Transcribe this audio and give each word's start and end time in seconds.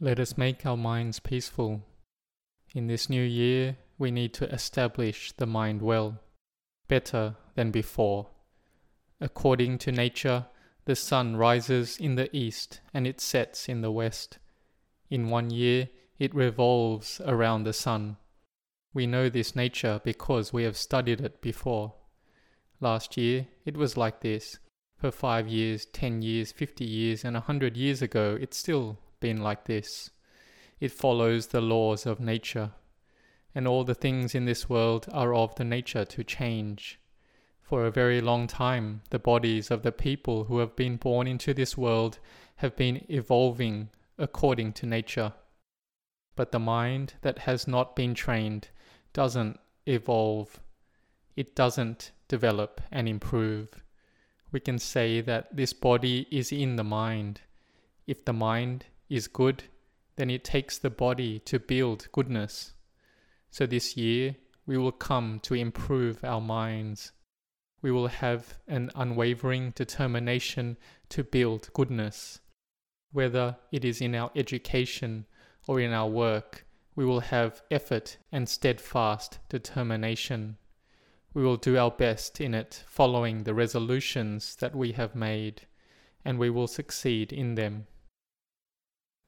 Let 0.00 0.18
us 0.18 0.36
make 0.36 0.66
our 0.66 0.76
minds 0.76 1.20
peaceful. 1.20 1.82
In 2.74 2.88
this 2.88 3.08
new 3.08 3.22
year, 3.22 3.76
we 3.96 4.10
need 4.10 4.34
to 4.34 4.52
establish 4.52 5.30
the 5.32 5.46
mind 5.46 5.82
well, 5.82 6.18
better 6.88 7.36
than 7.54 7.70
before. 7.70 8.26
According 9.20 9.78
to 9.78 9.92
nature, 9.92 10.46
the 10.84 10.96
sun 10.96 11.36
rises 11.36 11.96
in 11.96 12.16
the 12.16 12.34
east 12.36 12.80
and 12.92 13.06
it 13.06 13.20
sets 13.20 13.68
in 13.68 13.82
the 13.82 13.92
west. 13.92 14.38
In 15.10 15.30
one 15.30 15.50
year, 15.50 15.88
it 16.18 16.34
revolves 16.34 17.20
around 17.24 17.62
the 17.62 17.72
sun. 17.72 18.16
We 18.92 19.06
know 19.06 19.28
this 19.28 19.54
nature 19.54 20.00
because 20.04 20.52
we 20.52 20.64
have 20.64 20.76
studied 20.76 21.20
it 21.20 21.40
before. 21.40 21.94
Last 22.80 23.16
year, 23.16 23.46
it 23.64 23.76
was 23.76 23.96
like 23.96 24.20
this. 24.20 24.58
For 24.96 25.12
five 25.12 25.46
years, 25.46 25.86
ten 25.86 26.20
years, 26.20 26.50
fifty 26.50 26.84
years, 26.84 27.24
and 27.24 27.36
a 27.36 27.40
hundred 27.40 27.76
years 27.76 28.02
ago, 28.02 28.36
it's 28.40 28.56
still 28.56 28.98
been 29.24 29.42
like 29.42 29.64
this. 29.64 30.10
It 30.80 30.92
follows 30.92 31.46
the 31.46 31.62
laws 31.62 32.04
of 32.04 32.20
nature. 32.20 32.72
And 33.54 33.66
all 33.66 33.82
the 33.82 33.94
things 33.94 34.34
in 34.34 34.44
this 34.44 34.68
world 34.68 35.06
are 35.12 35.34
of 35.34 35.54
the 35.54 35.64
nature 35.64 36.04
to 36.04 36.22
change. 36.22 37.00
For 37.62 37.86
a 37.86 37.90
very 37.90 38.20
long 38.20 38.46
time, 38.46 39.00
the 39.08 39.18
bodies 39.18 39.70
of 39.70 39.82
the 39.82 39.92
people 39.92 40.44
who 40.44 40.58
have 40.58 40.76
been 40.76 40.96
born 40.96 41.26
into 41.26 41.54
this 41.54 41.74
world 41.74 42.18
have 42.56 42.76
been 42.76 43.06
evolving 43.08 43.88
according 44.18 44.74
to 44.74 44.86
nature. 44.86 45.32
But 46.36 46.52
the 46.52 46.58
mind 46.58 47.14
that 47.22 47.38
has 47.48 47.66
not 47.66 47.96
been 47.96 48.12
trained 48.12 48.68
doesn't 49.14 49.58
evolve, 49.86 50.60
it 51.34 51.56
doesn't 51.56 52.12
develop 52.28 52.82
and 52.92 53.08
improve. 53.08 53.70
We 54.52 54.60
can 54.60 54.78
say 54.78 55.22
that 55.22 55.56
this 55.56 55.72
body 55.72 56.26
is 56.30 56.52
in 56.52 56.76
the 56.76 56.84
mind. 56.84 57.40
If 58.06 58.26
the 58.26 58.34
mind 58.34 58.84
is 59.08 59.28
good, 59.28 59.64
then 60.16 60.30
it 60.30 60.44
takes 60.44 60.78
the 60.78 60.90
body 60.90 61.38
to 61.40 61.58
build 61.58 62.08
goodness. 62.12 62.72
So 63.50 63.66
this 63.66 63.96
year, 63.96 64.36
we 64.66 64.78
will 64.78 64.92
come 64.92 65.40
to 65.40 65.54
improve 65.54 66.24
our 66.24 66.40
minds. 66.40 67.12
We 67.82 67.92
will 67.92 68.08
have 68.08 68.58
an 68.66 68.90
unwavering 68.94 69.72
determination 69.74 70.76
to 71.10 71.22
build 71.22 71.70
goodness. 71.74 72.40
Whether 73.12 73.56
it 73.70 73.84
is 73.84 74.00
in 74.00 74.14
our 74.14 74.30
education 74.34 75.26
or 75.66 75.80
in 75.80 75.92
our 75.92 76.08
work, 76.08 76.66
we 76.96 77.04
will 77.04 77.20
have 77.20 77.62
effort 77.70 78.16
and 78.32 78.48
steadfast 78.48 79.38
determination. 79.48 80.56
We 81.34 81.42
will 81.42 81.56
do 81.56 81.76
our 81.76 81.90
best 81.90 82.40
in 82.40 82.54
it, 82.54 82.84
following 82.86 83.42
the 83.42 83.54
resolutions 83.54 84.56
that 84.56 84.74
we 84.74 84.92
have 84.92 85.14
made, 85.14 85.62
and 86.24 86.38
we 86.38 86.50
will 86.50 86.68
succeed 86.68 87.32
in 87.32 87.56
them. 87.56 87.86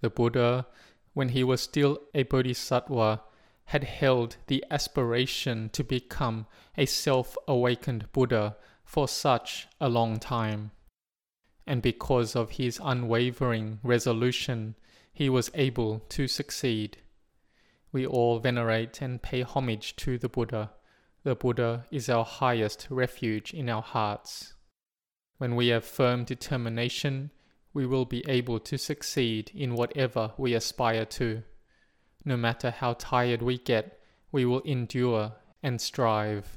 The 0.00 0.10
Buddha, 0.10 0.66
when 1.14 1.30
he 1.30 1.42
was 1.42 1.60
still 1.60 1.98
a 2.14 2.24
bodhisattva, 2.24 3.22
had 3.66 3.84
held 3.84 4.36
the 4.46 4.64
aspiration 4.70 5.70
to 5.70 5.82
become 5.82 6.46
a 6.76 6.86
self 6.86 7.36
awakened 7.48 8.12
Buddha 8.12 8.56
for 8.84 9.08
such 9.08 9.66
a 9.80 9.88
long 9.88 10.18
time. 10.18 10.70
And 11.66 11.82
because 11.82 12.36
of 12.36 12.52
his 12.52 12.80
unwavering 12.82 13.80
resolution, 13.82 14.76
he 15.12 15.28
was 15.28 15.50
able 15.54 16.00
to 16.10 16.28
succeed. 16.28 16.98
We 17.90 18.06
all 18.06 18.38
venerate 18.38 19.00
and 19.00 19.22
pay 19.22 19.42
homage 19.42 19.96
to 19.96 20.18
the 20.18 20.28
Buddha. 20.28 20.72
The 21.24 21.34
Buddha 21.34 21.86
is 21.90 22.08
our 22.08 22.24
highest 22.24 22.86
refuge 22.90 23.52
in 23.52 23.68
our 23.68 23.82
hearts. 23.82 24.54
When 25.38 25.56
we 25.56 25.68
have 25.68 25.84
firm 25.84 26.24
determination, 26.24 27.32
we 27.76 27.84
will 27.84 28.06
be 28.06 28.24
able 28.26 28.58
to 28.58 28.78
succeed 28.78 29.50
in 29.54 29.74
whatever 29.74 30.32
we 30.38 30.54
aspire 30.54 31.04
to. 31.04 31.42
No 32.24 32.34
matter 32.34 32.70
how 32.70 32.94
tired 32.94 33.42
we 33.42 33.58
get, 33.58 34.00
we 34.32 34.46
will 34.46 34.62
endure 34.62 35.32
and 35.62 35.78
strive. 35.78 36.56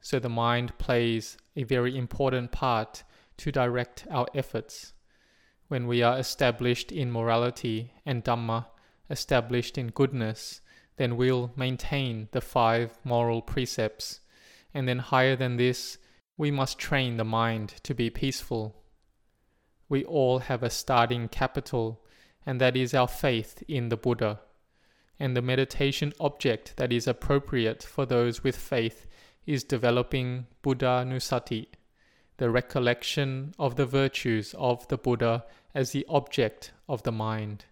So 0.00 0.18
the 0.18 0.28
mind 0.28 0.76
plays 0.76 1.36
a 1.54 1.62
very 1.62 1.96
important 1.96 2.50
part 2.50 3.04
to 3.36 3.52
direct 3.52 4.08
our 4.10 4.26
efforts. 4.34 4.92
When 5.68 5.86
we 5.86 6.02
are 6.02 6.18
established 6.18 6.90
in 6.90 7.12
morality 7.12 7.92
and 8.04 8.24
Dhamma, 8.24 8.66
established 9.08 9.78
in 9.78 9.86
goodness, 9.86 10.60
then 10.96 11.16
we'll 11.16 11.52
maintain 11.54 12.26
the 12.32 12.40
five 12.40 12.98
moral 13.04 13.40
precepts. 13.40 14.18
And 14.74 14.88
then 14.88 14.98
higher 14.98 15.36
than 15.36 15.58
this, 15.58 15.96
we 16.36 16.50
must 16.50 16.80
train 16.80 17.18
the 17.18 17.24
mind 17.24 17.74
to 17.84 17.94
be 17.94 18.10
peaceful. 18.10 18.83
We 19.88 20.04
all 20.04 20.40
have 20.40 20.62
a 20.62 20.70
starting 20.70 21.28
capital, 21.28 22.02
and 22.46 22.60
that 22.60 22.76
is 22.76 22.94
our 22.94 23.08
faith 23.08 23.62
in 23.68 23.88
the 23.88 23.96
Buddha. 23.96 24.40
And 25.18 25.36
the 25.36 25.42
meditation 25.42 26.12
object 26.18 26.76
that 26.76 26.92
is 26.92 27.06
appropriate 27.06 27.82
for 27.82 28.04
those 28.06 28.42
with 28.42 28.56
faith 28.56 29.06
is 29.46 29.64
developing 29.64 30.46
Buddhanussati, 30.62 31.66
the 32.38 32.50
recollection 32.50 33.54
of 33.58 33.76
the 33.76 33.86
virtues 33.86 34.54
of 34.58 34.88
the 34.88 34.98
Buddha 34.98 35.44
as 35.74 35.90
the 35.90 36.06
object 36.08 36.72
of 36.88 37.02
the 37.02 37.12
mind 37.12 37.66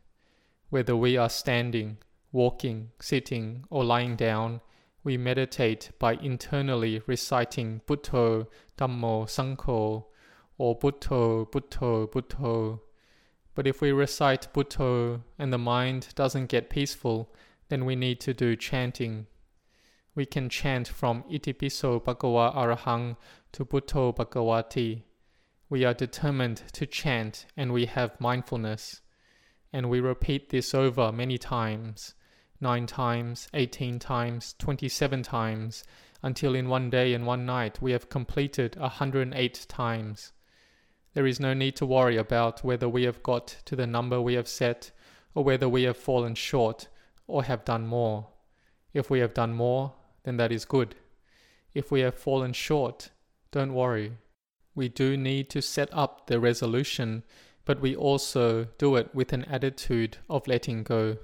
whether 0.73 0.97
we 0.97 1.19
are 1.19 1.29
standing, 1.29 1.99
walking, 2.33 2.91
sitting, 2.99 3.63
or 3.69 3.85
lying 3.85 4.17
down, 4.17 4.59
we 5.05 5.19
meditate 5.19 5.91
by 5.99 6.15
internally 6.15 7.03
reciting 7.07 7.83
Buddho, 7.87 8.47
Dhammo, 8.79 9.27
Sangho, 9.27 10.07
or 10.59 10.79
Buddho, 10.79 11.51
Buddho, 11.51 12.11
Buddho. 12.11 12.81
But 13.55 13.67
if 13.67 13.81
we 13.81 13.93
recite 13.93 14.53
Buddho 14.53 15.23
and 15.39 15.53
the 15.53 15.59
mind 15.59 16.09
doesn't 16.15 16.47
get 16.47 16.71
peaceful, 16.71 17.35
then 17.69 17.85
we 17.85 17.97
need 17.97 18.21
to 18.21 18.35
do 18.35 18.57
chanting. 18.57 19.27
We 20.15 20.27
can 20.27 20.49
chant 20.49 20.89
from 20.89 21.23
Itipiso 21.25 22.03
Bhagawa 22.03 22.55
Arahang 22.55 23.17
to 23.53 23.65
Buddho 23.65 24.15
Bhagawati. 24.15 25.03
We 25.69 25.85
are 25.85 25.95
determined 25.95 26.63
to 26.73 26.87
chant 26.87 27.47
and 27.57 27.73
we 27.73 27.87
have 27.87 28.21
mindfulness 28.21 29.01
and 29.73 29.89
we 29.89 30.01
repeat 30.01 30.51
this 30.51 30.75
over 30.75 31.11
many 31.13 31.39
times 31.39 32.15
9 32.61 32.87
times, 32.87 33.49
18 33.55 33.99
times, 33.99 34.55
27 34.59 35.25
times, 35.25 35.83
until 36.23 36.55
in 36.55 36.69
one 36.69 36.91
day 36.91 37.13
and 37.13 37.27
one 37.27 37.45
night 37.45 37.83
we 37.83 37.91
have 37.91 38.09
completed 38.09 38.77
108 38.77 39.67
times. 39.69 40.33
There 41.15 41.27
is 41.27 41.41
no 41.41 41.55
need 41.55 41.77
to 41.77 41.87
worry 41.87 42.17
about 42.17 42.65
whether 42.65 42.89
we 42.89 43.05
have 43.05 43.23
got 43.23 43.57
to 43.67 43.77
the 43.77 43.87
number 43.87 44.21
we 44.21 44.35
have 44.35 44.49
set 44.49 44.91
or 45.35 45.45
whether 45.45 45.69
we 45.69 45.83
have 45.83 45.97
fallen 45.97 46.35
short 46.35 46.89
or 47.27 47.45
have 47.45 47.65
done 47.65 47.87
more. 47.87 48.29
If 48.95 49.11
we 49.11 49.21
have 49.21 49.35
done 49.35 49.55
more, 49.55 49.95
then 50.25 50.37
that 50.39 50.53
is 50.53 50.65
good. 50.65 50.95
If 51.75 51.91
we 51.91 52.01
have 52.01 52.15
fallen 52.15 52.53
short, 52.53 53.11
don't 53.51 53.75
worry. 53.75 54.13
We 54.75 54.89
do 54.89 55.17
need 55.17 55.51
to 55.51 55.63
set 55.63 55.89
up 55.93 56.27
the 56.27 56.41
resolution 56.41 57.25
but 57.65 57.81
we 57.81 57.95
also 57.95 58.65
do 58.79 58.97
it 58.97 59.15
with 59.15 59.33
an 59.33 59.45
attitude 59.45 60.19
of 60.29 60.49
letting 60.49 60.83
go. 60.83 61.17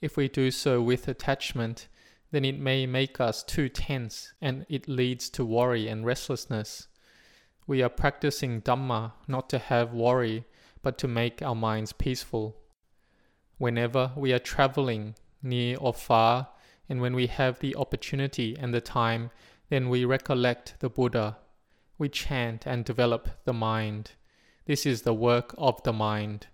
If 0.00 0.16
we 0.16 0.28
do 0.28 0.50
so 0.50 0.82
with 0.82 1.08
attachment, 1.08 1.88
then 2.30 2.44
it 2.44 2.58
may 2.58 2.86
make 2.86 3.20
us 3.20 3.42
too 3.42 3.68
tense 3.68 4.32
and 4.40 4.66
it 4.68 4.88
leads 4.88 5.30
to 5.30 5.44
worry 5.44 5.88
and 5.88 6.04
restlessness. 6.04 6.88
We 7.66 7.82
are 7.82 7.88
practicing 7.88 8.60
Dhamma 8.60 9.12
not 9.26 9.48
to 9.50 9.58
have 9.58 9.94
worry, 9.94 10.44
but 10.82 10.98
to 10.98 11.08
make 11.08 11.40
our 11.40 11.54
minds 11.54 11.92
peaceful. 11.92 12.56
Whenever 13.56 14.12
we 14.16 14.32
are 14.32 14.38
traveling, 14.38 15.14
near 15.42 15.76
or 15.78 15.94
far, 15.94 16.48
and 16.88 17.00
when 17.00 17.14
we 17.14 17.26
have 17.26 17.60
the 17.60 17.74
opportunity 17.76 18.56
and 18.58 18.74
the 18.74 18.80
time, 18.80 19.30
then 19.70 19.88
we 19.88 20.04
recollect 20.04 20.74
the 20.80 20.90
Buddha. 20.90 21.38
We 21.96 22.08
chant 22.08 22.66
and 22.66 22.84
develop 22.84 23.28
the 23.44 23.52
mind. 23.52 24.12
This 24.66 24.84
is 24.84 25.02
the 25.02 25.14
work 25.14 25.54
of 25.56 25.82
the 25.84 25.92
mind. 25.92 26.48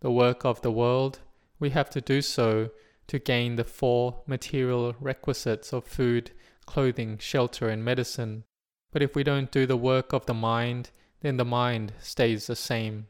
The 0.00 0.10
work 0.10 0.44
of 0.44 0.62
the 0.62 0.70
world, 0.70 1.20
we 1.58 1.70
have 1.70 1.90
to 1.90 2.00
do 2.00 2.22
so 2.22 2.70
to 3.08 3.18
gain 3.18 3.56
the 3.56 3.64
four 3.64 4.22
material 4.26 4.94
requisites 5.00 5.72
of 5.72 5.84
food, 5.84 6.30
clothing, 6.66 7.18
shelter, 7.18 7.68
and 7.68 7.84
medicine. 7.84 8.44
But 8.92 9.02
if 9.02 9.14
we 9.14 9.24
don't 9.24 9.50
do 9.50 9.66
the 9.66 9.76
work 9.76 10.12
of 10.12 10.26
the 10.26 10.34
mind, 10.34 10.90
then 11.20 11.36
the 11.36 11.44
mind 11.44 11.92
stays 12.00 12.46
the 12.46 12.56
same. 12.56 13.08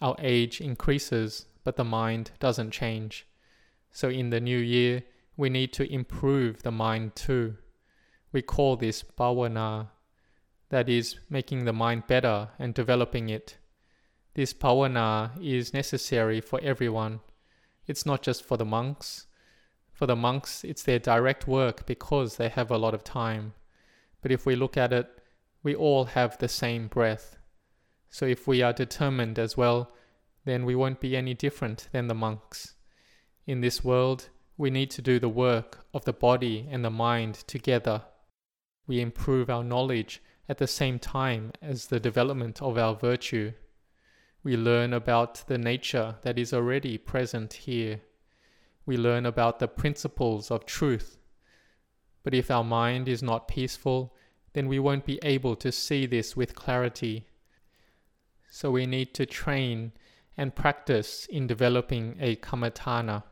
Our 0.00 0.16
age 0.18 0.60
increases, 0.60 1.46
but 1.62 1.76
the 1.76 1.84
mind 1.84 2.32
doesn't 2.40 2.72
change. 2.72 3.26
So 3.90 4.08
in 4.08 4.30
the 4.30 4.40
new 4.40 4.58
year, 4.58 5.04
we 5.36 5.48
need 5.48 5.72
to 5.74 5.92
improve 5.92 6.62
the 6.62 6.72
mind 6.72 7.14
too. 7.14 7.56
We 8.32 8.42
call 8.42 8.76
this 8.76 9.02
bhavana, 9.02 9.88
that 10.70 10.88
is, 10.88 11.16
making 11.30 11.64
the 11.64 11.72
mind 11.72 12.06
better 12.06 12.48
and 12.58 12.74
developing 12.74 13.28
it. 13.28 13.58
This 14.34 14.52
bhavana 14.52 15.30
is 15.40 15.72
necessary 15.72 16.40
for 16.40 16.60
everyone. 16.60 17.20
It's 17.86 18.04
not 18.04 18.22
just 18.22 18.44
for 18.44 18.56
the 18.56 18.64
monks. 18.64 19.26
For 19.92 20.06
the 20.06 20.16
monks, 20.16 20.64
it's 20.64 20.82
their 20.82 20.98
direct 20.98 21.46
work 21.46 21.86
because 21.86 22.36
they 22.36 22.48
have 22.48 22.70
a 22.70 22.78
lot 22.78 22.94
of 22.94 23.04
time. 23.04 23.54
But 24.24 24.32
if 24.32 24.46
we 24.46 24.56
look 24.56 24.78
at 24.78 24.90
it, 24.90 25.06
we 25.62 25.74
all 25.74 26.06
have 26.06 26.38
the 26.38 26.48
same 26.48 26.88
breath. 26.88 27.36
So 28.08 28.24
if 28.24 28.46
we 28.48 28.62
are 28.62 28.72
determined 28.72 29.38
as 29.38 29.54
well, 29.54 29.92
then 30.46 30.64
we 30.64 30.74
won't 30.74 30.98
be 30.98 31.14
any 31.14 31.34
different 31.34 31.90
than 31.92 32.06
the 32.06 32.14
monks. 32.14 32.74
In 33.46 33.60
this 33.60 33.84
world, 33.84 34.30
we 34.56 34.70
need 34.70 34.90
to 34.92 35.02
do 35.02 35.18
the 35.18 35.28
work 35.28 35.84
of 35.92 36.06
the 36.06 36.14
body 36.14 36.66
and 36.70 36.82
the 36.82 36.88
mind 36.88 37.34
together. 37.46 38.00
We 38.86 39.02
improve 39.02 39.50
our 39.50 39.62
knowledge 39.62 40.22
at 40.48 40.56
the 40.56 40.66
same 40.66 40.98
time 40.98 41.52
as 41.60 41.88
the 41.88 42.00
development 42.00 42.62
of 42.62 42.78
our 42.78 42.94
virtue. 42.94 43.52
We 44.42 44.56
learn 44.56 44.94
about 44.94 45.46
the 45.48 45.58
nature 45.58 46.16
that 46.22 46.38
is 46.38 46.54
already 46.54 46.96
present 46.96 47.52
here. 47.52 48.00
We 48.86 48.96
learn 48.96 49.26
about 49.26 49.58
the 49.58 49.68
principles 49.68 50.50
of 50.50 50.64
truth. 50.64 51.18
But 52.24 52.34
if 52.34 52.50
our 52.50 52.64
mind 52.64 53.08
is 53.08 53.22
not 53.22 53.46
peaceful, 53.46 54.16
then 54.54 54.66
we 54.66 54.80
won't 54.80 55.04
be 55.04 55.20
able 55.22 55.54
to 55.56 55.70
see 55.70 56.06
this 56.06 56.36
with 56.36 56.56
clarity. 56.56 57.26
So 58.50 58.70
we 58.70 58.86
need 58.86 59.14
to 59.14 59.26
train 59.26 59.92
and 60.36 60.54
practice 60.54 61.26
in 61.26 61.46
developing 61.46 62.16
a 62.20 62.36
kammatthana. 62.36 63.22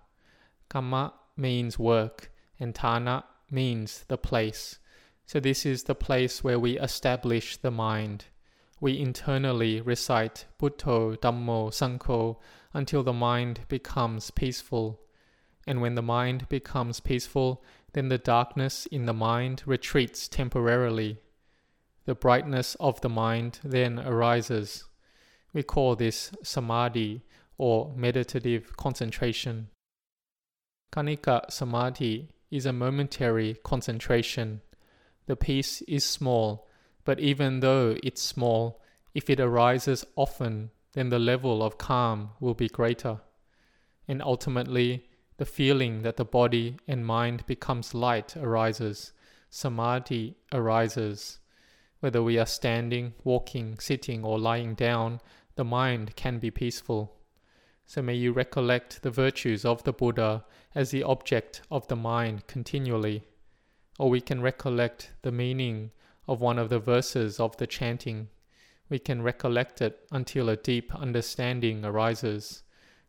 Kamma 0.70 1.12
means 1.36 1.78
work, 1.78 2.30
and 2.60 2.74
tana 2.74 3.24
means 3.50 4.04
the 4.08 4.18
place. 4.18 4.78
So 5.26 5.40
this 5.40 5.64
is 5.64 5.84
the 5.84 5.94
place 5.94 6.44
where 6.44 6.58
we 6.58 6.78
establish 6.78 7.56
the 7.56 7.70
mind. 7.70 8.26
We 8.80 8.98
internally 8.98 9.80
recite 9.80 10.46
Buddho, 10.60 11.16
Dhammo, 11.16 11.70
Sangho 11.70 12.38
until 12.72 13.02
the 13.02 13.12
mind 13.12 13.60
becomes 13.68 14.30
peaceful. 14.30 15.00
And 15.66 15.80
when 15.80 15.94
the 15.94 16.02
mind 16.02 16.48
becomes 16.48 16.98
peaceful, 16.98 17.62
then 17.92 18.08
the 18.08 18.18
darkness 18.18 18.86
in 18.86 19.06
the 19.06 19.12
mind 19.12 19.62
retreats 19.66 20.28
temporarily. 20.28 21.18
The 22.04 22.14
brightness 22.14 22.74
of 22.80 23.00
the 23.00 23.08
mind 23.08 23.60
then 23.62 23.98
arises. 23.98 24.84
We 25.52 25.62
call 25.62 25.96
this 25.96 26.32
samadhi 26.42 27.22
or 27.58 27.92
meditative 27.94 28.76
concentration. 28.76 29.68
Khanika 30.92 31.50
samadhi 31.50 32.30
is 32.50 32.66
a 32.66 32.72
momentary 32.72 33.56
concentration. 33.62 34.62
The 35.26 35.36
peace 35.36 35.82
is 35.82 36.04
small, 36.04 36.68
but 37.04 37.20
even 37.20 37.60
though 37.60 37.96
it's 38.02 38.22
small, 38.22 38.82
if 39.14 39.30
it 39.30 39.40
arises 39.40 40.04
often, 40.16 40.70
then 40.94 41.10
the 41.10 41.18
level 41.18 41.62
of 41.62 41.78
calm 41.78 42.30
will 42.40 42.54
be 42.54 42.68
greater. 42.68 43.20
And 44.08 44.22
ultimately, 44.22 45.04
the 45.36 45.46
feeling 45.46 46.02
that 46.02 46.16
the 46.16 46.24
body 46.24 46.76
and 46.86 47.06
mind 47.06 47.46
becomes 47.46 47.94
light 47.94 48.36
arises. 48.36 49.12
Samadhi 49.50 50.36
arises. 50.52 51.38
Whether 52.00 52.22
we 52.22 52.38
are 52.38 52.46
standing, 52.46 53.14
walking, 53.22 53.78
sitting, 53.78 54.24
or 54.24 54.38
lying 54.38 54.74
down, 54.74 55.20
the 55.54 55.64
mind 55.64 56.16
can 56.16 56.38
be 56.38 56.50
peaceful. 56.50 57.16
So 57.86 58.02
may 58.02 58.14
you 58.14 58.32
recollect 58.32 59.02
the 59.02 59.10
virtues 59.10 59.64
of 59.64 59.84
the 59.84 59.92
Buddha 59.92 60.44
as 60.74 60.90
the 60.90 61.02
object 61.02 61.62
of 61.70 61.86
the 61.88 61.96
mind 61.96 62.46
continually. 62.46 63.24
Or 63.98 64.08
we 64.08 64.20
can 64.20 64.40
recollect 64.40 65.12
the 65.22 65.32
meaning 65.32 65.90
of 66.26 66.40
one 66.40 66.58
of 66.58 66.70
the 66.70 66.78
verses 66.78 67.38
of 67.38 67.56
the 67.58 67.66
chanting. 67.66 68.28
We 68.88 68.98
can 68.98 69.22
recollect 69.22 69.82
it 69.82 70.06
until 70.10 70.48
a 70.48 70.56
deep 70.56 70.94
understanding 70.94 71.84
arises. 71.84 72.62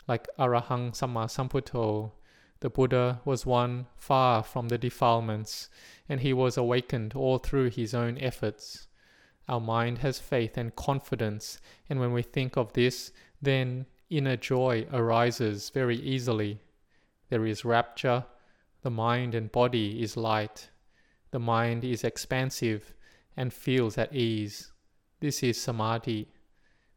Like 0.07 0.27
Arahang 0.37 0.91
Samma 0.91 1.25
Sambuddho, 1.27 2.11
the 2.59 2.69
Buddha 2.69 3.21
was 3.25 3.45
one 3.45 3.87
far 3.95 4.43
from 4.43 4.69
the 4.69 4.77
defilements, 4.77 5.69
and 6.07 6.21
he 6.21 6.33
was 6.33 6.57
awakened 6.57 7.13
all 7.13 7.37
through 7.37 7.69
his 7.69 7.93
own 7.93 8.17
efforts. 8.17 8.87
Our 9.47 9.59
mind 9.59 9.99
has 9.99 10.19
faith 10.19 10.57
and 10.57 10.75
confidence, 10.75 11.59
and 11.89 11.99
when 11.99 12.13
we 12.13 12.21
think 12.21 12.55
of 12.57 12.73
this, 12.73 13.11
then 13.41 13.85
inner 14.09 14.37
joy 14.37 14.87
arises 14.93 15.69
very 15.69 15.97
easily. 15.97 16.61
There 17.29 17.45
is 17.45 17.65
rapture, 17.65 18.25
the 18.81 18.89
mind 18.89 19.35
and 19.35 19.51
body 19.51 20.01
is 20.01 20.15
light, 20.15 20.69
the 21.31 21.39
mind 21.39 21.83
is 21.83 22.03
expansive 22.03 22.93
and 23.35 23.51
feels 23.51 23.97
at 23.97 24.13
ease. 24.13 24.71
This 25.19 25.41
is 25.41 25.59
samadhi. 25.59 26.29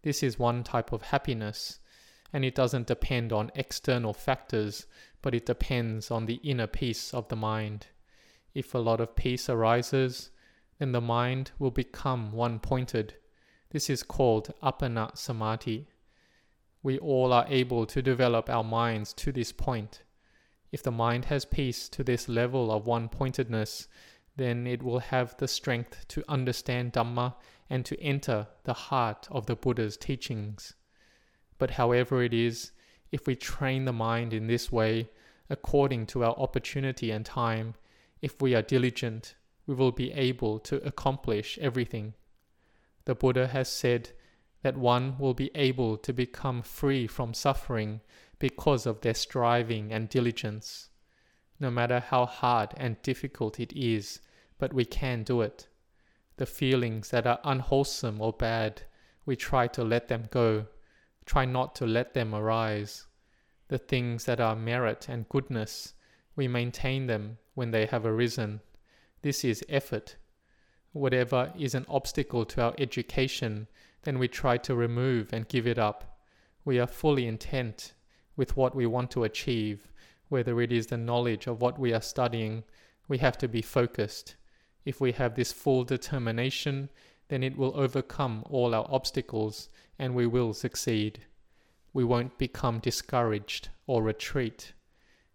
This 0.03 0.23
is 0.23 0.39
one 0.39 0.63
type 0.63 0.93
of 0.93 1.03
happiness, 1.03 1.81
and 2.33 2.45
it 2.45 2.55
doesn't 2.55 2.87
depend 2.87 3.33
on 3.33 3.53
external 3.55 4.13
factors, 4.13 4.87
but 5.23 5.35
it 5.35 5.47
depends 5.47 6.11
on 6.11 6.27
the 6.27 6.41
inner 6.43 6.67
peace 6.67 7.15
of 7.15 7.29
the 7.29 7.37
mind. 7.37 7.87
If 8.55 8.75
a 8.75 8.79
lot 8.79 9.01
of 9.01 9.17
peace 9.17 9.49
arises, 9.49 10.31
then 10.79 10.93
the 10.93 11.01
mind 11.01 11.53
will 11.59 11.71
become 11.71 12.33
one 12.33 12.59
pointed. 12.59 13.15
This 13.71 13.91
is 13.91 14.03
called 14.03 14.53
appana 14.63 15.17
samadhi. 15.17 15.89
We 16.83 16.99
all 16.99 17.33
are 17.33 17.47
able 17.49 17.87
to 17.87 18.03
develop 18.03 18.49
our 18.49 18.65
minds 18.65 19.13
to 19.15 19.33
this 19.33 19.53
point. 19.53 20.03
If 20.73 20.83
the 20.83 20.91
mind 20.91 21.27
has 21.27 21.45
peace 21.45 21.89
to 21.91 22.05
this 22.05 22.29
level 22.29 22.71
of 22.71 22.87
one 22.87 23.09
pointedness, 23.09 23.89
then 24.37 24.67
it 24.67 24.83
will 24.83 24.99
have 24.99 25.37
the 25.39 25.49
strength 25.49 26.07
to 26.09 26.25
understand 26.29 26.93
Dhamma 26.93 27.35
and 27.71 27.85
to 27.87 28.01
enter 28.01 28.47
the 28.65 28.75
heart 28.75 29.27
of 29.31 29.47
the 29.47 29.57
Buddha's 29.57 29.97
teachings. 29.97 30.75
But 31.59 31.73
however 31.73 32.23
it 32.23 32.35
is, 32.35 32.73
if 33.13 33.27
we 33.27 33.37
train 33.37 33.85
the 33.85 33.93
mind 33.93 34.33
in 34.33 34.47
this 34.47 34.71
way, 34.71 35.09
according 35.49 36.07
to 36.07 36.25
our 36.25 36.35
opportunity 36.35 37.11
and 37.11 37.25
time, 37.25 37.75
if 38.21 38.41
we 38.43 38.55
are 38.55 38.63
diligent, 38.63 39.37
we 39.67 39.75
will 39.75 39.93
be 39.93 40.13
able 40.13 40.59
to 40.61 40.77
accomplish 40.87 41.59
everything. 41.61 42.15
The 43.05 43.15
Buddha 43.15 43.47
has 43.49 43.69
said 43.69 44.11
that 44.63 44.77
one 44.77 45.17
will 45.19 45.35
be 45.35 45.51
able 45.55 45.97
to 45.99 46.13
become 46.13 46.63
free 46.63 47.07
from 47.07 47.35
suffering 47.35 48.01
because 48.39 48.87
of 48.87 49.01
their 49.01 49.15
striving 49.15 49.93
and 49.93 50.09
diligence. 50.09 50.89
No 51.61 51.71
matter 51.71 52.01
how 52.01 52.27
hard 52.27 52.75
and 52.77 53.01
difficult 53.03 53.61
it 53.61 53.73
is, 53.73 54.21
but 54.59 54.73
we 54.73 54.85
can 54.85 55.23
do 55.23 55.41
it. 55.41 55.69
The 56.37 56.47
feelings 56.47 57.11
that 57.11 57.27
are 57.27 57.41
unwholesome 57.45 58.21
or 58.21 58.33
bad, 58.33 58.83
we 59.25 59.37
try 59.37 59.69
to 59.69 59.85
let 59.85 60.09
them 60.09 60.29
go, 60.31 60.67
try 61.27 61.45
not 61.45 61.75
to 61.75 61.87
let 61.87 62.15
them 62.15 62.35
arise. 62.35 63.07
The 63.69 63.79
things 63.79 64.25
that 64.25 64.41
are 64.41 64.57
merit 64.57 65.09
and 65.09 65.29
goodness, 65.29 65.95
we 66.37 66.49
maintain 66.49 67.07
them 67.07 67.39
when 67.55 67.73
they 67.73 67.87
have 67.87 68.07
arisen. 68.07 68.61
This 69.23 69.45
is 69.45 69.65
effort. 69.69 70.17
Whatever 70.93 71.53
is 71.59 71.75
an 71.75 71.85
obstacle 71.89 72.45
to 72.47 72.63
our 72.63 72.75
education, 72.79 73.67
then 74.03 74.19
we 74.19 74.29
try 74.29 74.57
to 74.59 74.75
remove 74.75 75.33
and 75.33 75.49
give 75.49 75.67
it 75.67 75.79
up. 75.79 76.19
We 76.65 76.79
are 76.79 76.87
fully 76.87 77.27
intent 77.27 77.93
with 78.37 78.57
what 78.57 78.75
we 78.75 78.87
want 78.87 79.11
to 79.13 79.25
achieve, 79.25 79.89
whether 80.29 80.61
it 80.61 80.73
is 80.73 80.87
the 80.87 80.97
knowledge 80.97 81.47
of 81.47 81.61
what 81.61 81.79
we 81.79 81.93
are 81.93 82.01
studying, 82.01 82.65
we 83.09 83.19
have 83.19 83.39
to 83.39 83.49
be 83.49 83.63
focused. 83.63 84.37
If 84.85 85.01
we 85.01 85.13
have 85.13 85.35
this 85.35 85.53
full 85.53 85.85
determination, 85.85 86.89
then 87.29 87.43
it 87.43 87.57
will 87.57 87.73
overcome 87.79 88.45
all 88.49 88.75
our 88.75 88.87
obstacles 88.89 89.69
and 89.99 90.15
we 90.15 90.27
will 90.27 90.53
succeed. 90.53 91.21
We 91.93 92.05
won't 92.05 92.39
become 92.39 92.79
discouraged 92.79 93.69
or 93.87 94.03
retreat. 94.03 94.73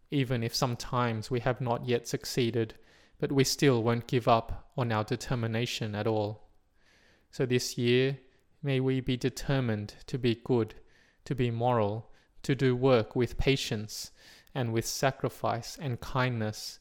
Even 0.09 0.43
if 0.43 0.53
sometimes 0.53 1.31
we 1.31 1.39
have 1.39 1.61
not 1.61 1.87
yet 1.87 2.07
succeeded, 2.07 2.75
but 3.19 3.31
we 3.31 3.43
still 3.43 3.83
won't 3.83 4.07
give 4.07 4.27
up 4.27 4.69
on 4.77 4.91
our 4.91 5.03
determination 5.03 5.95
at 5.95 6.07
all. 6.07 6.49
So 7.31 7.45
this 7.45 7.77
year, 7.77 8.17
may 8.61 8.79
we 8.79 8.99
be 8.99 9.17
determined 9.17 9.95
to 10.07 10.17
be 10.17 10.35
good, 10.35 10.75
to 11.25 11.35
be 11.35 11.51
moral, 11.51 12.09
to 12.43 12.55
do 12.55 12.75
work 12.75 13.15
with 13.15 13.37
patience 13.37 14.11
and 14.53 14.73
with 14.73 14.85
sacrifice 14.85 15.77
and 15.79 15.99
kindness, 16.01 16.79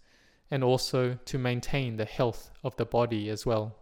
and 0.50 0.64
also 0.64 1.18
to 1.24 1.38
maintain 1.38 1.96
the 1.96 2.04
health 2.04 2.50
of 2.64 2.74
the 2.76 2.84
body 2.84 3.28
as 3.28 3.46
well. 3.46 3.76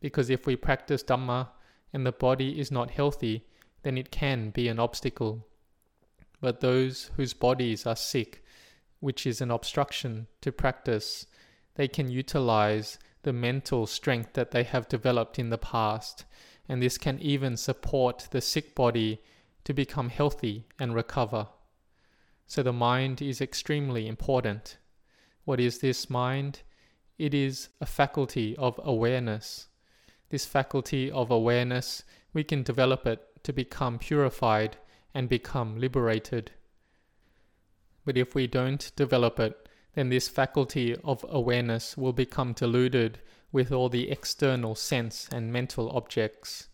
Because 0.00 0.30
if 0.30 0.46
we 0.46 0.56
practice 0.56 1.02
Dhamma 1.02 1.48
and 1.92 2.06
the 2.06 2.12
body 2.12 2.60
is 2.60 2.70
not 2.70 2.90
healthy, 2.90 3.46
then 3.82 3.96
it 3.96 4.10
can 4.10 4.50
be 4.50 4.68
an 4.68 4.78
obstacle. 4.78 5.46
But 6.40 6.60
those 6.60 7.10
whose 7.16 7.32
bodies 7.32 7.86
are 7.86 7.96
sick, 7.96 8.44
which 9.00 9.26
is 9.26 9.40
an 9.40 9.50
obstruction 9.50 10.26
to 10.42 10.52
practice, 10.52 11.26
they 11.76 11.88
can 11.88 12.10
utilize 12.10 12.98
the 13.22 13.32
mental 13.32 13.86
strength 13.86 14.34
that 14.34 14.50
they 14.50 14.62
have 14.62 14.88
developed 14.88 15.38
in 15.38 15.50
the 15.50 15.58
past, 15.58 16.24
and 16.68 16.82
this 16.82 16.98
can 16.98 17.18
even 17.20 17.56
support 17.56 18.28
the 18.30 18.40
sick 18.40 18.74
body 18.74 19.20
to 19.64 19.72
become 19.72 20.08
healthy 20.08 20.64
and 20.78 20.94
recover. 20.94 21.48
So 22.46 22.62
the 22.62 22.72
mind 22.72 23.20
is 23.20 23.40
extremely 23.40 24.06
important. 24.06 24.78
What 25.44 25.58
is 25.58 25.78
this 25.78 26.08
mind? 26.08 26.60
It 27.18 27.34
is 27.34 27.68
a 27.80 27.86
faculty 27.86 28.56
of 28.56 28.80
awareness. 28.84 29.68
This 30.30 30.44
faculty 30.44 31.10
of 31.10 31.30
awareness, 31.30 32.02
we 32.32 32.44
can 32.44 32.62
develop 32.62 33.06
it 33.06 33.22
to 33.44 33.52
become 33.52 33.98
purified 33.98 34.76
and 35.14 35.28
become 35.28 35.78
liberated. 35.78 36.50
But 38.04 38.16
if 38.16 38.34
we 38.34 38.46
don't 38.46 38.90
develop 38.96 39.38
it, 39.40 39.68
then 39.94 40.10
this 40.10 40.28
faculty 40.28 40.94
of 41.04 41.24
awareness 41.28 41.96
will 41.96 42.12
become 42.12 42.52
deluded 42.52 43.18
with 43.50 43.72
all 43.72 43.88
the 43.88 44.10
external 44.10 44.74
sense 44.74 45.28
and 45.32 45.52
mental 45.52 45.90
objects. 45.90 46.68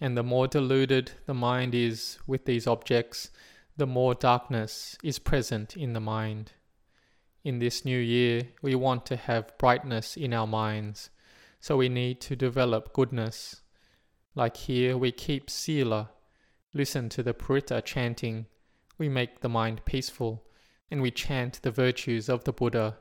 And 0.00 0.16
the 0.16 0.22
more 0.22 0.46
deluded 0.46 1.12
the 1.26 1.34
mind 1.34 1.74
is 1.74 2.18
with 2.26 2.44
these 2.44 2.66
objects, 2.66 3.30
the 3.76 3.86
more 3.86 4.14
darkness 4.14 4.96
is 5.02 5.18
present 5.18 5.76
in 5.76 5.94
the 5.94 6.00
mind. 6.00 6.52
In 7.42 7.58
this 7.58 7.84
new 7.84 7.98
year, 7.98 8.42
we 8.62 8.74
want 8.74 9.04
to 9.06 9.16
have 9.16 9.56
brightness 9.58 10.16
in 10.16 10.32
our 10.32 10.46
minds, 10.46 11.10
so 11.64 11.78
we 11.78 11.88
need 11.88 12.20
to 12.20 12.36
develop 12.36 12.92
goodness. 12.92 13.62
Like 14.34 14.54
here, 14.54 14.98
we 14.98 15.10
keep 15.10 15.48
sila, 15.48 16.10
listen 16.74 17.08
to 17.08 17.22
the 17.22 17.32
paritta 17.32 17.82
chanting, 17.82 18.44
we 18.98 19.08
make 19.08 19.40
the 19.40 19.48
mind 19.48 19.82
peaceful, 19.86 20.44
and 20.90 21.00
we 21.00 21.10
chant 21.10 21.62
the 21.62 21.70
virtues 21.70 22.28
of 22.28 22.44
the 22.44 22.52
Buddha. 22.52 22.98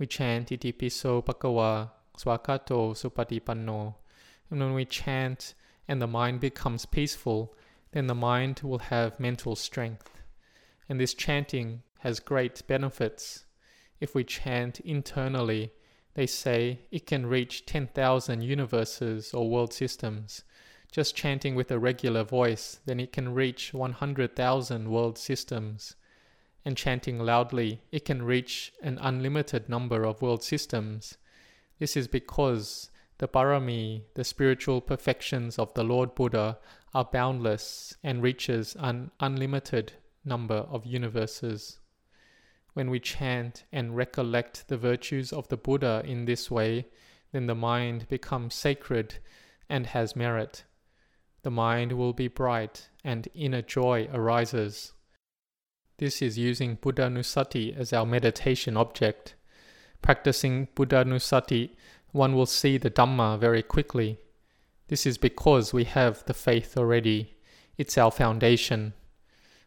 We 0.00 0.08
chant 0.08 0.48
Itipiso 0.48 1.24
Bhagawa 1.24 1.92
Swakato 2.18 2.92
Supatipanno. 3.00 3.94
And 4.50 4.58
when 4.58 4.74
we 4.74 4.84
chant 4.84 5.54
and 5.86 6.02
the 6.02 6.08
mind 6.08 6.40
becomes 6.40 6.86
peaceful, 6.86 7.54
then 7.92 8.08
the 8.08 8.16
mind 8.16 8.62
will 8.64 8.80
have 8.80 9.20
mental 9.20 9.54
strength. 9.54 10.10
And 10.88 10.98
this 10.98 11.14
chanting 11.14 11.84
has 12.00 12.18
great 12.18 12.66
benefits. 12.66 13.44
If 14.00 14.12
we 14.12 14.24
chant 14.24 14.80
internally, 14.80 15.70
they 16.14 16.26
say 16.26 16.80
it 16.90 17.06
can 17.06 17.26
reach 17.26 17.66
10,000 17.66 18.42
universes 18.42 19.32
or 19.32 19.48
world 19.48 19.72
systems. 19.72 20.44
Just 20.90 21.16
chanting 21.16 21.54
with 21.54 21.70
a 21.70 21.78
regular 21.78 22.22
voice, 22.22 22.80
then 22.84 23.00
it 23.00 23.12
can 23.12 23.32
reach 23.32 23.72
100,000 23.72 24.90
world 24.90 25.16
systems. 25.16 25.96
And 26.64 26.76
chanting 26.76 27.18
loudly, 27.18 27.80
it 27.90 28.04
can 28.04 28.22
reach 28.22 28.72
an 28.82 28.98
unlimited 29.00 29.68
number 29.68 30.04
of 30.04 30.20
world 30.20 30.44
systems. 30.44 31.16
This 31.78 31.96
is 31.96 32.08
because 32.08 32.90
the 33.18 33.26
parami, 33.26 34.02
the 34.14 34.24
spiritual 34.24 34.80
perfections 34.80 35.58
of 35.58 35.72
the 35.74 35.82
Lord 35.82 36.14
Buddha, 36.14 36.58
are 36.94 37.04
boundless 37.04 37.96
and 38.04 38.22
reaches 38.22 38.76
an 38.78 39.10
unlimited 39.18 39.94
number 40.24 40.66
of 40.70 40.84
universes. 40.84 41.78
When 42.74 42.88
we 42.88 43.00
chant 43.00 43.64
and 43.70 43.96
recollect 43.96 44.68
the 44.68 44.78
virtues 44.78 45.32
of 45.32 45.48
the 45.48 45.56
Buddha 45.56 46.02
in 46.06 46.24
this 46.24 46.50
way, 46.50 46.86
then 47.32 47.46
the 47.46 47.54
mind 47.54 48.08
becomes 48.08 48.54
sacred 48.54 49.18
and 49.68 49.86
has 49.86 50.16
merit. 50.16 50.64
The 51.42 51.50
mind 51.50 51.92
will 51.92 52.12
be 52.12 52.28
bright 52.28 52.88
and 53.04 53.28
inner 53.34 53.62
joy 53.62 54.08
arises. 54.12 54.92
This 55.98 56.22
is 56.22 56.38
using 56.38 56.76
Buddhanussati 56.76 57.76
as 57.76 57.92
our 57.92 58.06
meditation 58.06 58.76
object. 58.76 59.34
Practicing 60.00 60.68
Buddhanussati, 60.74 61.70
one 62.12 62.34
will 62.34 62.46
see 62.46 62.78
the 62.78 62.90
Dhamma 62.90 63.38
very 63.38 63.62
quickly. 63.62 64.18
This 64.88 65.06
is 65.06 65.18
because 65.18 65.72
we 65.72 65.84
have 65.84 66.24
the 66.24 66.34
faith 66.34 66.76
already. 66.76 67.34
It's 67.78 67.96
our 67.96 68.10
foundation. 68.10 68.94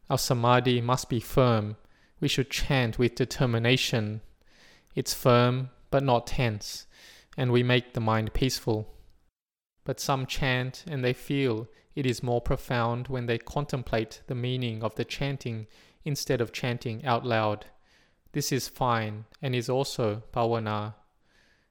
Our 0.09 0.17
samadhi 0.17 0.81
must 0.81 1.09
be 1.09 1.19
firm. 1.19 1.77
We 2.19 2.27
should 2.27 2.49
chant 2.49 2.97
with 2.97 3.15
determination. 3.15 4.21
It's 4.95 5.13
firm 5.13 5.69
but 5.91 6.03
not 6.03 6.27
tense, 6.27 6.87
and 7.37 7.51
we 7.51 7.63
make 7.63 7.93
the 7.93 7.99
mind 7.99 8.33
peaceful. 8.33 8.93
But 9.83 9.99
some 9.99 10.25
chant 10.25 10.83
and 10.87 11.03
they 11.03 11.13
feel 11.13 11.67
it 11.95 12.05
is 12.05 12.23
more 12.23 12.41
profound 12.41 13.07
when 13.07 13.25
they 13.25 13.37
contemplate 13.37 14.21
the 14.27 14.35
meaning 14.35 14.83
of 14.83 14.95
the 14.95 15.05
chanting 15.05 15.67
instead 16.03 16.41
of 16.41 16.51
chanting 16.51 17.05
out 17.05 17.25
loud. 17.25 17.65
This 18.33 18.51
is 18.51 18.67
fine 18.67 19.25
and 19.41 19.55
is 19.55 19.69
also 19.69 20.23
bhavana. 20.33 20.95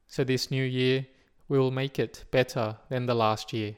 So 0.07 0.25
this 0.25 0.51
new 0.51 0.65
year, 0.65 1.07
we 1.49 1.59
will 1.59 1.71
make 1.71 1.99
it 1.99 2.25
better 2.31 2.79
than 2.89 3.07
the 3.07 3.15
last 3.15 3.53
year. 3.53 3.77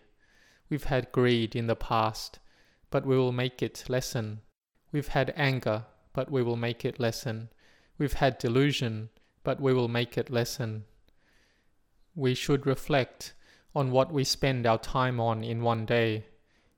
We've 0.69 0.85
had 0.85 1.13
greed 1.13 1.57
in 1.57 1.67
the 1.67 1.77
past, 1.77 2.39
but 2.91 3.05
we 3.05 3.17
will 3.17 3.33
make 3.33 3.63
it 3.63 3.85
lessen. 3.89 4.41
We've 4.93 5.09
had 5.09 5.33
anger, 5.37 5.85
but 6.17 6.33
we 6.33 6.43
will 6.43 6.57
make 6.57 6.83
it 6.83 6.99
lessen. 6.99 7.51
We've 7.99 8.15
had 8.15 8.39
delusion, 8.39 9.11
but 9.45 9.61
we 9.61 9.75
will 9.75 9.87
make 9.87 10.17
it 10.17 10.31
lessen. 10.31 10.85
We 12.15 12.35
should 12.35 12.67
reflect 12.67 13.35
on 13.75 13.91
what 13.91 14.11
we 14.11 14.25
spend 14.25 14.67
our 14.67 14.79
time 14.79 15.21
on 15.21 15.45
in 15.45 15.61
one 15.61 15.85
day. 15.85 16.25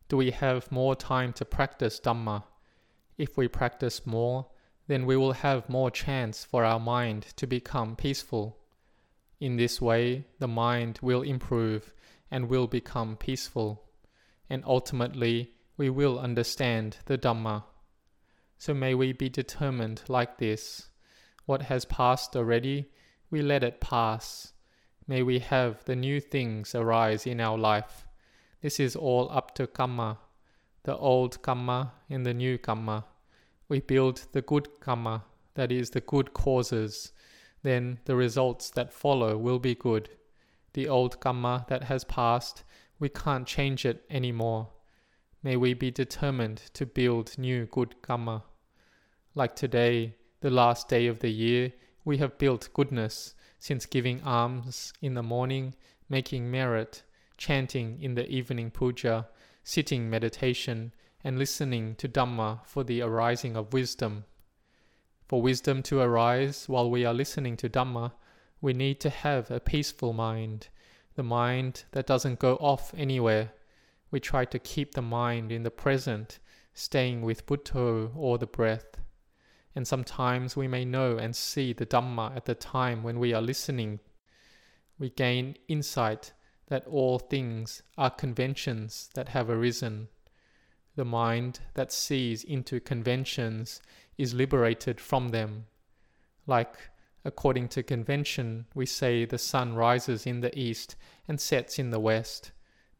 Do 0.08 0.16
we 0.16 0.32
have 0.32 0.72
more 0.72 0.96
time 0.96 1.32
to 1.34 1.44
practice 1.44 2.00
Dhamma? 2.00 2.42
If 3.16 3.36
we 3.36 3.46
practice 3.46 4.04
more, 4.04 4.48
then 4.88 5.06
we 5.06 5.16
will 5.16 5.34
have 5.34 5.68
more 5.68 5.92
chance 5.92 6.44
for 6.44 6.64
our 6.64 6.80
mind 6.80 7.26
to 7.36 7.46
become 7.46 7.94
peaceful. 7.94 8.58
In 9.38 9.56
this 9.56 9.80
way, 9.80 10.24
the 10.40 10.48
mind 10.48 10.98
will 11.00 11.22
improve 11.22 11.94
and 12.28 12.48
will 12.48 12.66
become 12.66 13.16
peaceful, 13.16 13.84
and 14.50 14.64
ultimately 14.66 15.52
we 15.76 15.90
will 15.90 16.18
understand 16.18 16.96
the 17.04 17.16
Dhamma. 17.16 17.62
So 18.58 18.74
may 18.74 18.94
we 18.94 19.12
be 19.12 19.28
determined 19.28 20.02
like 20.08 20.38
this. 20.38 20.88
What 21.46 21.62
has 21.62 21.84
passed 21.84 22.36
already, 22.36 22.90
we 23.30 23.40
let 23.40 23.64
it 23.64 23.80
pass. 23.80 24.52
May 25.06 25.22
we 25.22 25.38
have 25.38 25.84
the 25.84 25.96
new 25.96 26.20
things 26.20 26.74
arise 26.74 27.26
in 27.26 27.40
our 27.40 27.56
life. 27.56 28.06
This 28.60 28.78
is 28.78 28.94
all 28.94 29.30
up 29.30 29.54
to 29.54 29.66
karma 29.66 30.18
the 30.88 30.96
old 30.96 31.42
karma 31.42 31.92
and 32.08 32.24
the 32.24 32.32
new 32.32 32.56
karma. 32.56 33.04
We 33.68 33.80
build 33.80 34.26
the 34.32 34.40
good 34.40 34.80
karma, 34.80 35.24
that 35.52 35.70
is, 35.70 35.90
the 35.90 36.00
good 36.00 36.32
causes, 36.32 37.12
then 37.62 37.98
the 38.06 38.16
results 38.16 38.70
that 38.70 38.94
follow 38.94 39.36
will 39.36 39.58
be 39.58 39.74
good. 39.74 40.08
The 40.72 40.88
old 40.88 41.20
karma 41.20 41.66
that 41.68 41.84
has 41.84 42.04
passed, 42.04 42.64
we 42.98 43.10
can't 43.10 43.46
change 43.46 43.84
it 43.84 44.02
anymore. 44.08 44.68
May 45.42 45.56
we 45.56 45.74
be 45.74 45.90
determined 45.90 46.62
to 46.72 46.86
build 46.86 47.36
new 47.36 47.66
good 47.66 48.00
karma. 48.00 48.44
Like 49.34 49.54
today, 49.54 50.16
the 50.40 50.50
last 50.50 50.88
day 50.88 51.06
of 51.06 51.20
the 51.20 51.30
year, 51.30 51.72
we 52.04 52.18
have 52.18 52.38
built 52.38 52.70
goodness 52.72 53.34
since 53.58 53.86
giving 53.86 54.22
alms 54.22 54.92
in 55.02 55.14
the 55.14 55.22
morning, 55.22 55.74
making 56.08 56.50
merit, 56.50 57.02
chanting 57.36 58.02
in 58.02 58.14
the 58.14 58.28
evening 58.28 58.70
puja, 58.70 59.28
sitting 59.62 60.08
meditation, 60.08 60.92
and 61.22 61.38
listening 61.38 61.94
to 61.96 62.08
Dhamma 62.08 62.64
for 62.64 62.84
the 62.84 63.02
arising 63.02 63.56
of 63.56 63.72
wisdom. 63.72 64.24
For 65.26 65.42
wisdom 65.42 65.82
to 65.84 66.00
arise 66.00 66.68
while 66.68 66.90
we 66.90 67.04
are 67.04 67.14
listening 67.14 67.56
to 67.58 67.68
Dhamma, 67.68 68.12
we 68.60 68.72
need 68.72 68.98
to 69.00 69.10
have 69.10 69.50
a 69.50 69.60
peaceful 69.60 70.12
mind, 70.12 70.68
the 71.16 71.22
mind 71.22 71.84
that 71.92 72.06
doesn't 72.06 72.38
go 72.38 72.56
off 72.56 72.94
anywhere. 72.96 73.52
We 74.10 74.20
try 74.20 74.46
to 74.46 74.58
keep 74.58 74.94
the 74.94 75.02
mind 75.02 75.52
in 75.52 75.64
the 75.64 75.70
present, 75.70 76.38
staying 76.72 77.22
with 77.22 77.46
Buddha 77.46 78.10
or 78.16 78.38
the 78.38 78.46
breath. 78.46 78.96
And 79.74 79.86
sometimes 79.86 80.56
we 80.56 80.66
may 80.66 80.84
know 80.84 81.18
and 81.18 81.36
see 81.36 81.72
the 81.72 81.86
Dhamma 81.86 82.34
at 82.34 82.46
the 82.46 82.54
time 82.54 83.02
when 83.02 83.18
we 83.18 83.32
are 83.32 83.42
listening. 83.42 84.00
We 84.98 85.10
gain 85.10 85.56
insight 85.68 86.32
that 86.68 86.86
all 86.86 87.18
things 87.18 87.82
are 87.96 88.10
conventions 88.10 89.10
that 89.14 89.28
have 89.28 89.48
arisen. 89.48 90.08
The 90.96 91.04
mind 91.04 91.60
that 91.74 91.92
sees 91.92 92.42
into 92.44 92.80
conventions 92.80 93.80
is 94.16 94.34
liberated 94.34 95.00
from 95.00 95.28
them. 95.28 95.66
Like, 96.46 96.74
according 97.24 97.68
to 97.68 97.82
convention, 97.82 98.66
we 98.74 98.86
say 98.86 99.24
the 99.24 99.38
sun 99.38 99.74
rises 99.74 100.26
in 100.26 100.40
the 100.40 100.56
east 100.58 100.96
and 101.28 101.40
sets 101.40 101.78
in 101.78 101.90
the 101.90 102.00
west. 102.00 102.50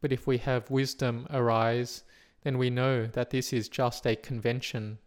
But 0.01 0.13
if 0.13 0.27
we 0.27 0.39
have 0.39 0.71
wisdom 0.71 1.27
arise, 1.31 2.05
then 2.43 2.57
we 2.57 2.71
know 2.71 3.07
that 3.07 3.31
this 3.31 3.53
is 3.53 3.69
just 3.69 4.07
a 4.07 4.15
convention. 4.15 4.99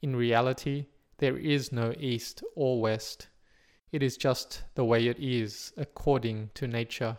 In 0.00 0.16
reality, 0.16 0.86
there 1.22 1.38
is 1.38 1.72
no 1.72 1.94
east 1.98 2.42
or 2.54 2.80
west. 2.80 3.28
It 3.90 4.02
is 4.02 4.18
just 4.18 4.64
the 4.74 4.84
way 4.84 5.06
it 5.06 5.18
is 5.18 5.72
according 5.78 6.50
to 6.54 6.66
nature 6.66 7.16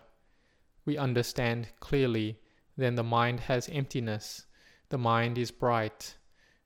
we 0.85 0.97
understand 0.97 1.69
clearly, 1.79 2.39
then 2.75 2.95
the 2.95 3.03
mind 3.03 3.41
has 3.41 3.69
emptiness, 3.69 4.45
the 4.89 4.97
mind 4.97 5.37
is 5.37 5.51
bright, 5.51 6.17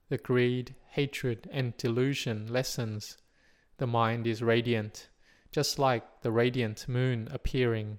the 0.08 0.18
greed, 0.18 0.74
hatred, 0.90 1.48
and 1.52 1.76
delusion 1.76 2.46
lessens, 2.48 3.18
the 3.76 3.86
mind 3.86 4.26
is 4.26 4.42
radiant, 4.42 5.08
just 5.52 5.78
like 5.78 6.22
the 6.22 6.32
radiant 6.32 6.88
moon 6.88 7.28
appearing. 7.30 7.98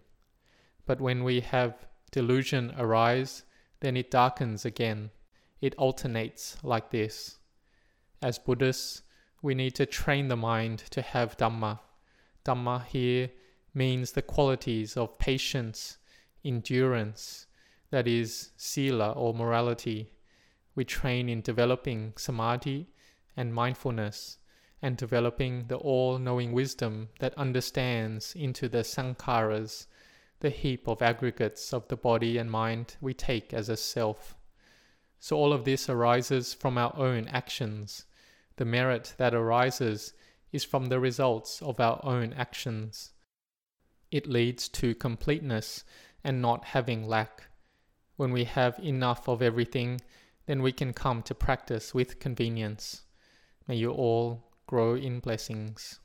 But 0.85 0.99
when 0.99 1.23
we 1.23 1.39
have 1.39 1.87
delusion 2.11 2.73
arise, 2.77 3.43
then 3.79 3.95
it 3.95 4.11
darkens 4.11 4.65
again. 4.65 5.11
It 5.61 5.75
alternates 5.75 6.57
like 6.63 6.89
this. 6.89 7.37
As 8.21 8.39
Buddhists, 8.39 9.03
we 9.41 9.55
need 9.55 9.75
to 9.75 9.85
train 9.85 10.27
the 10.27 10.35
mind 10.35 10.79
to 10.89 11.01
have 11.01 11.37
Dhamma. 11.37 11.79
Dhamma 12.45 12.85
here 12.85 13.29
means 13.73 14.11
the 14.11 14.21
qualities 14.21 14.97
of 14.97 15.17
patience, 15.17 15.97
endurance, 16.43 17.45
that 17.91 18.07
is, 18.07 18.51
sila 18.57 19.11
or 19.11 19.33
morality. 19.33 20.11
We 20.75 20.85
train 20.85 21.29
in 21.29 21.41
developing 21.41 22.13
samadhi 22.17 22.89
and 23.35 23.53
mindfulness 23.53 24.37
and 24.81 24.95
developing 24.97 25.67
the 25.67 25.77
all 25.77 26.17
knowing 26.17 26.51
wisdom 26.51 27.09
that 27.19 27.37
understands 27.37 28.33
into 28.35 28.69
the 28.69 28.83
sankharas, 28.83 29.87
the 30.39 30.49
heap 30.49 30.87
of 30.87 31.01
aggregates 31.01 31.73
of 31.73 31.87
the 31.87 31.97
body 31.97 32.37
and 32.37 32.49
mind 32.49 32.95
we 33.01 33.13
take 33.13 33.53
as 33.53 33.69
a 33.69 33.75
self. 33.77 34.35
So 35.19 35.35
all 35.35 35.51
of 35.51 35.65
this 35.65 35.89
arises 35.89 36.53
from 36.53 36.77
our 36.77 36.95
own 36.95 37.27
actions. 37.27 38.05
The 38.59 38.65
merit 38.65 39.13
that 39.15 39.33
arises 39.33 40.11
is 40.51 40.65
from 40.65 40.87
the 40.87 40.99
results 40.99 41.61
of 41.61 41.79
our 41.79 42.01
own 42.03 42.33
actions. 42.33 43.13
It 44.11 44.27
leads 44.27 44.67
to 44.79 44.93
completeness 44.95 45.85
and 46.25 46.41
not 46.41 46.65
having 46.65 47.07
lack. 47.07 47.47
When 48.17 48.33
we 48.33 48.43
have 48.43 48.77
enough 48.79 49.29
of 49.29 49.41
everything, 49.41 50.01
then 50.45 50.61
we 50.61 50.73
can 50.73 50.91
come 50.91 51.21
to 51.23 51.33
practice 51.33 51.93
with 51.93 52.19
convenience. 52.19 53.03
May 53.65 53.77
you 53.77 53.91
all 53.91 54.51
grow 54.67 54.93
in 54.93 55.21
blessings. 55.21 56.01